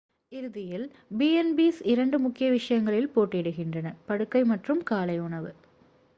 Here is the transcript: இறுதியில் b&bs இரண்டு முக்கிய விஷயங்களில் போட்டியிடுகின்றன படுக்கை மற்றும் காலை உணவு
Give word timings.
இறுதியில் 0.31 0.85
b&bs 1.11 1.77
இரண்டு 1.85 2.19
முக்கிய 2.19 2.47
விஷயங்களில் 2.51 3.11
போட்டியிடுகின்றன 3.15 3.95
படுக்கை 4.05 4.43
மற்றும் 4.43 4.83
காலை 4.83 5.19
உணவு 5.19 5.53